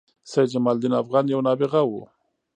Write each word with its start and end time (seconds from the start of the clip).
سيدجمال 0.31 0.73
الدين 0.75 0.93
افغان 1.01 1.25
یو 1.33 1.41
نابغه 1.47 1.81
وه 1.91 2.03